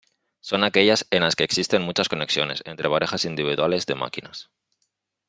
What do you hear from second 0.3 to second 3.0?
Son aquellas en las que existen muchas conexiones entre